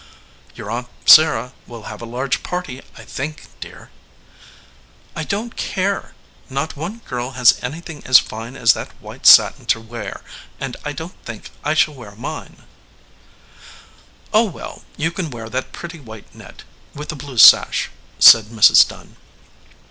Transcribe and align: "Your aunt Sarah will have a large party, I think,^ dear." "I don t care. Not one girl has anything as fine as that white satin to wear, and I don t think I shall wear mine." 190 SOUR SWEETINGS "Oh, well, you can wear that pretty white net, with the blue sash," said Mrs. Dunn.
"Your 0.55 0.71
aunt 0.71 0.87
Sarah 1.05 1.53
will 1.67 1.83
have 1.83 2.01
a 2.01 2.07
large 2.07 2.41
party, 2.41 2.81
I 2.97 3.03
think,^ 3.03 3.49
dear." 3.59 3.91
"I 5.15 5.23
don 5.23 5.51
t 5.51 5.55
care. 5.57 6.15
Not 6.49 6.75
one 6.75 7.01
girl 7.05 7.33
has 7.37 7.59
anything 7.61 8.03
as 8.03 8.17
fine 8.17 8.55
as 8.55 8.73
that 8.73 8.99
white 8.99 9.27
satin 9.27 9.67
to 9.67 9.79
wear, 9.79 10.21
and 10.59 10.75
I 10.83 10.91
don 10.91 11.09
t 11.11 11.15
think 11.23 11.51
I 11.63 11.75
shall 11.75 11.93
wear 11.93 12.15
mine." 12.15 12.63
190 14.31 14.31
SOUR 14.31 14.31
SWEETINGS 14.31 14.31
"Oh, 14.33 14.45
well, 14.45 14.83
you 14.97 15.11
can 15.11 15.29
wear 15.29 15.49
that 15.49 15.71
pretty 15.71 15.99
white 15.99 16.33
net, 16.33 16.63
with 16.95 17.09
the 17.09 17.15
blue 17.15 17.37
sash," 17.37 17.91
said 18.17 18.45
Mrs. 18.45 18.87
Dunn. 18.87 19.17